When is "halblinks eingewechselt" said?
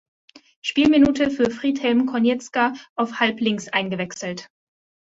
3.19-4.49